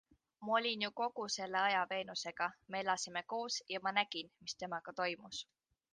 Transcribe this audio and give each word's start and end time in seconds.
Ma 0.43 0.53
olin 0.57 0.81
ju 0.85 0.89
kogu 1.01 1.25
selle 1.35 1.59
aja 1.67 1.83
Venusega, 1.91 2.47
me 2.71 2.81
elasime 2.85 3.23
koos 3.35 3.61
ja 3.75 3.83
ma 3.87 3.95
nägin, 4.01 4.33
mis 4.45 4.59
temaga 4.63 4.99
toimus. 5.03 5.45